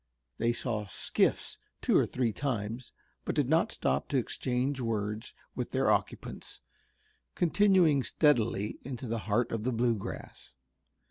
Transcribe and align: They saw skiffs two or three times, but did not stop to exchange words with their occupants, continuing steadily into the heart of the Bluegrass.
They 0.39 0.51
saw 0.51 0.87
skiffs 0.87 1.59
two 1.79 1.95
or 1.95 2.07
three 2.07 2.33
times, 2.33 2.91
but 3.23 3.35
did 3.35 3.47
not 3.47 3.71
stop 3.71 4.07
to 4.07 4.17
exchange 4.17 4.79
words 4.81 5.35
with 5.53 5.69
their 5.69 5.91
occupants, 5.91 6.59
continuing 7.35 8.01
steadily 8.01 8.79
into 8.83 9.05
the 9.07 9.19
heart 9.29 9.51
of 9.51 9.63
the 9.63 9.71
Bluegrass. 9.71 10.53